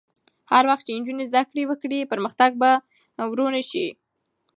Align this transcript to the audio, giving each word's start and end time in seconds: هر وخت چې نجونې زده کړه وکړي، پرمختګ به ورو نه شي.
هر 0.51 0.63
وخت 0.69 0.83
چې 0.85 0.93
نجونې 0.99 1.25
زده 1.31 1.43
کړه 1.49 1.63
وکړي، 1.69 2.09
پرمختګ 2.11 2.51
به 2.61 2.71
ورو 3.31 3.47
نه 3.55 3.61
شي. 3.69 3.87